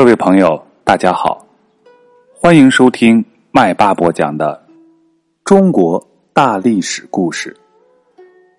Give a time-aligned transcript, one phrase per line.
[0.00, 1.46] 各位朋友，大家好，
[2.32, 4.66] 欢迎收听麦霸播讲的
[5.44, 7.54] 中国大历史故事。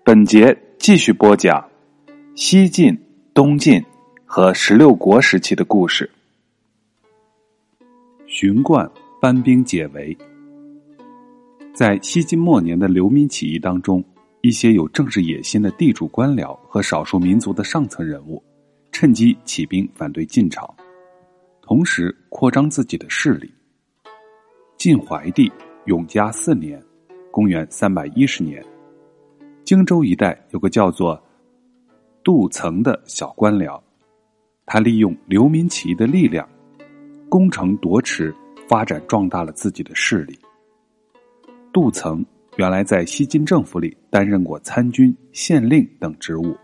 [0.04, 1.68] 本节继续播讲
[2.36, 2.96] 西晋、
[3.34, 3.84] 东晋
[4.24, 6.08] 和十六国时期的故事。
[8.28, 8.88] 荀贯
[9.20, 10.16] 班兵解围，
[11.74, 14.00] 在西晋末年的流民起义当中，
[14.42, 18.40] 一些有政治野心的地主官僚和少数民族的上层人物，
[18.92, 20.72] 趁机起兵反对晋朝。
[21.62, 23.50] 同时扩张自己的势力。
[24.76, 25.50] 晋怀帝
[25.86, 26.82] 永嘉四年
[27.30, 28.62] （公元三百一十年），
[29.64, 31.18] 荆州一带有个叫做
[32.24, 33.80] 杜曾的小官僚，
[34.66, 36.46] 他利用流民起义的力量，
[37.28, 38.34] 攻城夺池，
[38.68, 40.36] 发展壮大了自己的势力。
[41.72, 46.56] 杜曾原来在西晋政府里担任过参军、县令等职务，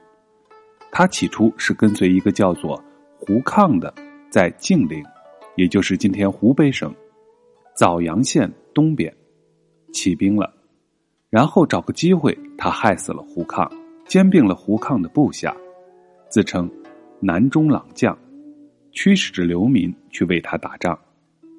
[0.91, 2.83] 他起初是跟随一个叫做
[3.17, 3.95] 胡抗的。
[4.31, 5.03] 在晋陵，
[5.57, 6.95] 也就是今天湖北省
[7.75, 9.13] 枣阳县东边
[9.93, 10.53] 起兵了，
[11.31, 13.71] 然后找个机会，他害死了胡抗，
[14.07, 15.57] 兼并了胡抗的部下，
[16.29, 16.71] 自称
[17.21, 18.17] 南中郎将，
[18.93, 20.99] 驱使着流民去为他打仗，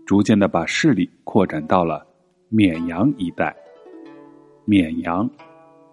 [0.05, 2.05] 逐渐的把势力扩展到了
[2.49, 3.55] 绵阳一带。
[4.65, 5.27] 绵阳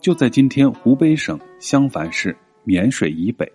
[0.00, 3.50] 就在今天湖北省襄樊市沔水以北。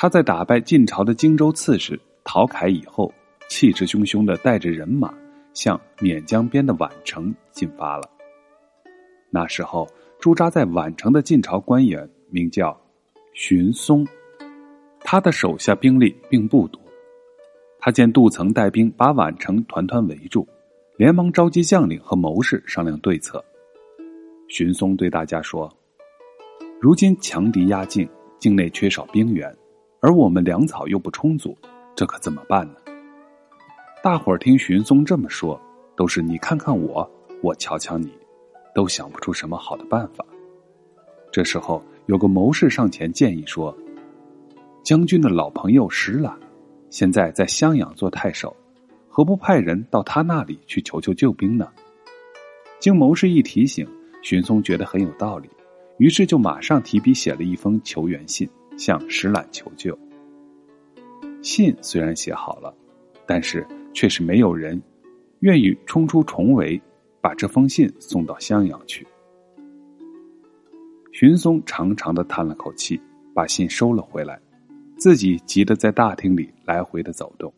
[0.00, 3.12] 他在打败晋朝的荆州刺史陶凯以后，
[3.48, 5.12] 气势汹汹的带着人马
[5.54, 8.08] 向沔江边的宛城进发了。
[9.28, 9.88] 那时候
[10.20, 12.80] 驻扎在宛城的晋朝官员名叫
[13.34, 14.06] 荀松，
[15.00, 16.80] 他的手下兵力并不多。
[17.80, 20.46] 他见杜曾带兵把宛城团团围住，
[20.96, 23.44] 连忙召集将领和谋士商量对策。
[24.48, 25.68] 荀松对大家说
[26.80, 29.52] ：“如今强敌压境，境内缺少兵源。”
[30.00, 31.56] 而我们粮草又不充足，
[31.96, 32.74] 这可怎么办呢？
[34.02, 35.60] 大伙儿听荀松这么说，
[35.96, 37.08] 都是你看看我，
[37.42, 38.12] 我瞧瞧你，
[38.74, 40.24] 都想不出什么好的办法。
[41.32, 43.76] 这时候，有个谋士上前建议说
[44.84, 46.32] ：“将军的老朋友石览，
[46.90, 48.54] 现在在襄阳做太守，
[49.08, 51.68] 何不派人到他那里去求求救兵呢？”
[52.78, 53.84] 经谋士一提醒，
[54.22, 55.50] 荀松觉得很有道理，
[55.98, 58.48] 于是就马上提笔写了一封求援信。
[58.78, 59.98] 向石览求救。
[61.42, 62.74] 信虽然写好了，
[63.26, 64.80] 但是却是没有人
[65.40, 66.80] 愿意冲出重围，
[67.20, 69.06] 把这封信送到襄阳去。
[71.12, 73.00] 荀松长长的叹了口气，
[73.34, 74.40] 把信收了回来，
[74.96, 77.52] 自己急得在大厅里来回的走动。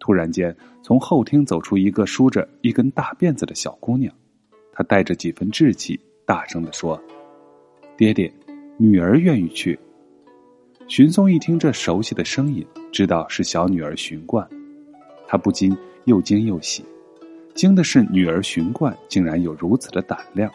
[0.00, 4.12] 突然间，从后厅走出一个梳着一根大辫子的小姑娘，
[4.72, 7.00] 她带着几分稚气，大声的说
[7.96, 8.32] ：“爹爹，
[8.76, 9.78] 女儿愿意去。”
[10.88, 14.48] 荀松一听这熟悉的声音，知道是小女儿荀冠，
[15.26, 15.76] 他不禁
[16.06, 16.82] 又惊又喜。
[17.54, 20.50] 惊的是女儿荀冠竟然有如此的胆量，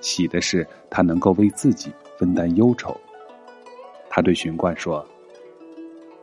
[0.00, 2.96] 喜的是她能够为自己分担忧愁。
[4.08, 5.04] 他对荀冠说：“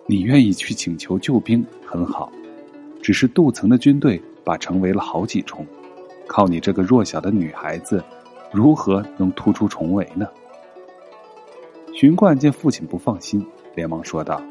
[0.07, 2.31] 你愿意去请求救兵很好，
[3.01, 5.67] 只是杜曾的军队把城围了好几重，
[6.25, 8.01] 靠你这个弱小的女孩子，
[8.53, 10.25] 如何能突出重围呢？”
[12.01, 13.45] 荀冠见父亲不放心，
[13.75, 14.41] 连忙说道：“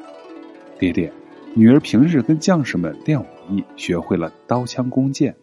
[0.79, 1.13] 爹爹，
[1.53, 5.35] 女儿平日跟将士们练武艺，学会了刀枪弓箭，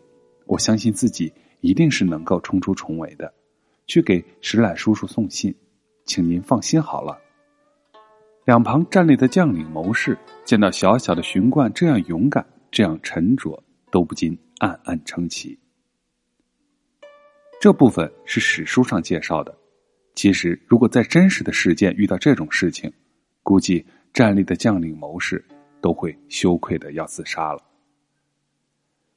[0.45, 3.33] 我相信自己一定是能够冲出重围的。
[3.87, 5.53] 去给石览叔叔送信，
[6.05, 7.19] 请您放心好了。”
[8.47, 15.59] 两旁站立的将领谋士见到小小的荀冠这样勇敢、这样沉着，都不禁暗暗称奇。
[17.59, 19.53] 这部分是史书上介绍的。
[20.17, 22.91] 其实，如果在真实的事件遇到这种事情，
[23.43, 25.45] 估计站立的将领谋士
[25.79, 27.61] 都会羞愧的要自杀了。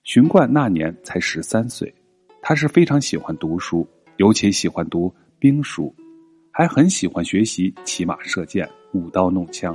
[0.04, 1.90] 荀冠那年才十三岁，
[2.42, 3.88] 他是非常喜欢读书，
[4.18, 5.90] 尤其喜欢读兵书，
[6.52, 9.74] 还很喜欢学习骑马射箭、舞刀弄枪，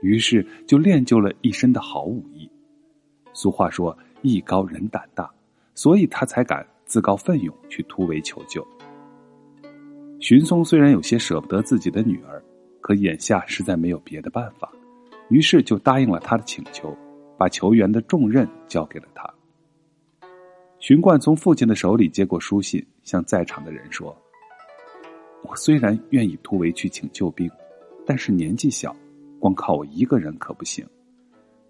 [0.00, 2.50] 于是就练就了一身的好武艺。
[3.34, 5.30] 俗话说“艺高人胆大”，
[5.76, 8.66] 所以他才敢自告奋勇去突围求救。
[10.28, 12.42] 荀松虽然有些舍不得自己的女儿，
[12.80, 14.68] 可眼下实在没有别的办法，
[15.28, 16.92] 于是就答应了他的请求，
[17.38, 19.32] 把求援的重任交给了他。
[20.80, 24.12] 荀冠从父亲的手里接过书信，向在场的人说
[25.48, 27.48] ：“我虽然愿意突围去请救兵，
[28.04, 28.92] 但是年纪小，
[29.38, 30.84] 光靠我一个人可不行。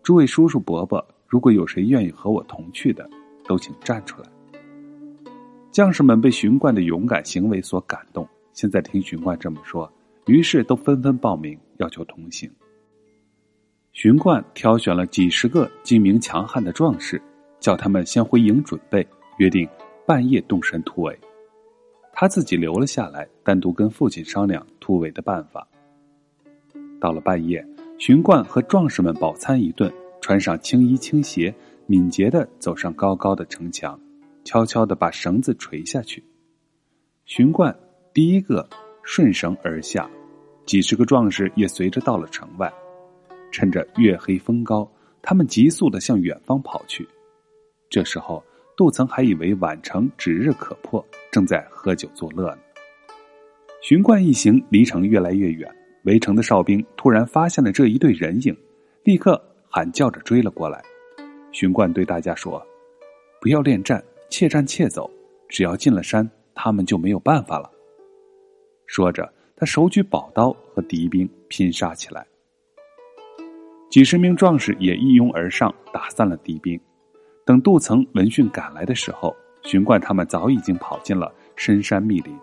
[0.03, 3.07] 诸位叔叔伯伯，如果有谁愿意和我同去的，
[3.45, 4.29] 都请站出来。”
[5.71, 8.27] 将士们被荀冠的勇敢行为所感动。
[8.57, 9.93] 现在听荀冠这么说，
[10.25, 12.51] 于是都纷纷报名要求同行。
[13.93, 17.21] 荀冠挑选了几十个精明强悍的壮士，
[17.61, 19.07] 叫他们先回营准备，
[19.37, 19.69] 约定
[20.07, 21.19] 半夜动身突围。
[22.15, 25.69] 他自己留了下来，单独跟父亲商量突围的办法。
[26.99, 27.63] 到了半夜，
[27.99, 29.93] 荀冠和壮士们饱餐一顿，
[30.23, 31.55] 穿上青衣青鞋，
[31.85, 34.01] 敏捷的走上高高的城墙，
[34.45, 36.25] 悄悄的把绳子垂下去。
[37.27, 37.77] 荀冠
[38.17, 38.67] 第一个
[39.03, 40.09] 顺绳而下，
[40.65, 42.73] 几十个壮士也随着到了城外。
[43.53, 44.91] 趁着月黑风高，
[45.21, 47.07] 他们急速的向远方跑去。
[47.91, 48.43] 这时候，
[48.75, 52.59] 杜曾还以为宛城指日可破，正在喝酒作乐呢。
[53.83, 55.71] 荀冠一行离城越来越远。
[56.05, 58.57] 围城的哨兵突然发现了这一队人影，
[59.05, 60.83] 立刻喊叫着追了过来。
[61.53, 62.67] 荀冠对大家说
[63.43, 65.11] ：“不要恋战，怯战怯走。
[65.51, 67.71] 只要进了山，他们就没有办法了。”
[68.87, 72.27] 说着，他手举宝刀和敌兵拼杀起来。
[73.91, 76.79] 几十名壮士也一拥而上，打散了敌兵。
[77.45, 82.37] 等杜曾闻讯赶来的时候，荀冠他们早已经跑进了深山密林。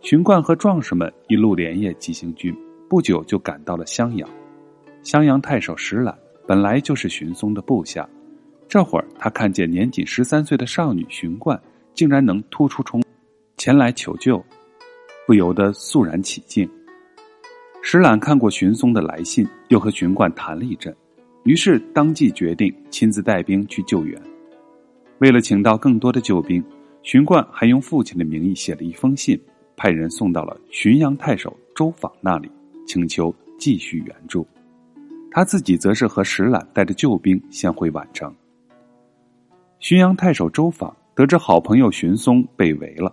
[0.00, 2.56] 荀冠和壮士们一路连夜急行军，
[2.88, 4.28] 不久就赶到了襄阳。
[5.02, 8.08] 襄阳太守石览本来就是荀松的部下，
[8.68, 11.60] 这会儿他看见年仅十三岁的少女荀冠
[11.94, 13.02] 竟然能突出重
[13.56, 14.42] 前来求救，
[15.26, 16.68] 不由得肃然起敬。
[17.82, 20.94] 石览看过荀松的来信，又和荀冠谈了一阵，
[21.44, 24.20] 于是当即决定亲自带兵去救援。
[25.18, 26.62] 为了请到更多的救兵，
[27.02, 29.40] 荀冠还用父亲的名义写了一封信。
[29.74, 32.48] 派人送到了浔阳太守周访那里，
[32.86, 34.46] 请求继续援助。
[35.30, 38.32] 他自己则是和石览带着救兵先回宛城。
[39.80, 43.12] 浔阳太守周访得知好朋友荀松被围了，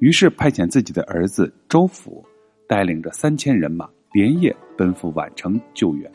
[0.00, 2.24] 于是派遣自己的儿子周辅，
[2.66, 6.10] 带领着三千人马连夜奔赴宛城救援。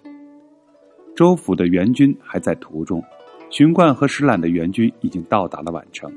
[1.15, 3.01] 周辅的援军还在途中，
[3.51, 6.11] 荀冠和石览的援军已经到达了宛城。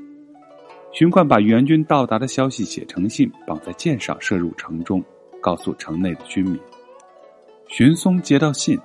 [0.91, 5.03] 荀冠把援军到达的消息写成信，绑在箭上，射入城中，
[5.39, 6.59] 告诉城内的军民。
[7.67, 8.79] 荀松接到信，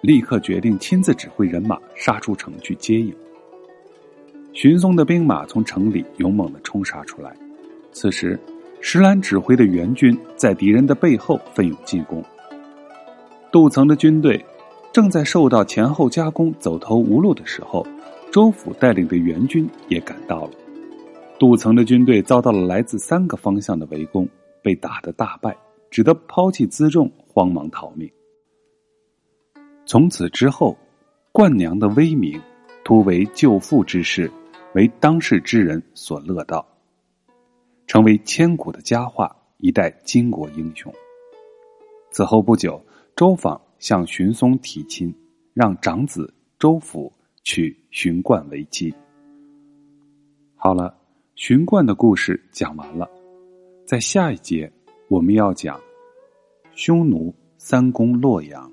[0.00, 3.12] 立刻决定亲自指挥人马杀出城去接应。
[4.54, 7.36] 荀松的兵马从城里勇猛的冲杀出来，
[7.92, 8.38] 此时
[8.80, 12.22] 石兰指挥的援军在敌人的背后奋勇进攻。
[13.50, 14.44] 杜曾的军队
[14.92, 17.86] 正在受到前后夹攻、走投无路的时候，
[18.30, 20.50] 周府带领的援军也赶到了。
[21.38, 24.28] 杜曾的军队遭到了来自三个方向的围攻，
[24.62, 25.56] 被打得大败，
[25.90, 28.10] 只得抛弃辎重，慌忙逃命。
[29.86, 30.76] 从此之后，
[31.32, 32.40] 冠娘的威名，
[32.84, 34.30] 突为救父之事，
[34.74, 36.66] 为当世之人所乐道，
[37.88, 40.94] 成为千古的佳话，一代巾帼英雄。
[42.12, 42.80] 此后不久，
[43.16, 45.12] 周访向荀松提亲，
[45.54, 47.12] 让长子周辅
[47.42, 48.94] 娶荀冠为妻。
[50.54, 50.94] 好了。
[51.34, 53.08] 荀冠的故事讲完了，
[53.86, 54.68] 在下一节
[55.06, 55.80] 我们要讲
[56.74, 58.68] 匈奴三攻洛阳。